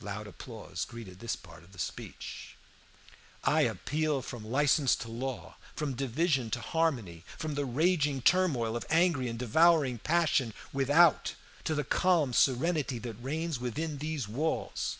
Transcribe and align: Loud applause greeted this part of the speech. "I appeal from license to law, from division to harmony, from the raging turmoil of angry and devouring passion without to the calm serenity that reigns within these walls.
Loud 0.00 0.26
applause 0.26 0.86
greeted 0.86 1.18
this 1.20 1.36
part 1.36 1.62
of 1.62 1.72
the 1.72 1.78
speech. 1.78 2.56
"I 3.44 3.60
appeal 3.68 4.22
from 4.22 4.42
license 4.50 4.96
to 4.96 5.10
law, 5.10 5.56
from 5.76 5.92
division 5.92 6.48
to 6.52 6.60
harmony, 6.60 7.22
from 7.36 7.54
the 7.54 7.66
raging 7.66 8.22
turmoil 8.22 8.76
of 8.76 8.86
angry 8.88 9.28
and 9.28 9.38
devouring 9.38 9.98
passion 9.98 10.54
without 10.72 11.34
to 11.64 11.74
the 11.74 11.84
calm 11.84 12.32
serenity 12.32 12.98
that 13.00 13.22
reigns 13.22 13.60
within 13.60 13.98
these 13.98 14.26
walls. 14.26 14.96